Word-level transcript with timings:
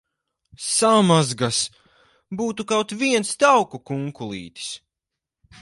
Samazgas! 0.67 1.59
Būtu 2.41 2.67
kaut 2.73 2.97
viens 3.05 3.37
tauku 3.45 3.85
kunkulītis! 3.91 4.73